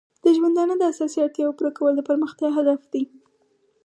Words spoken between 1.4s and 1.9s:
پوره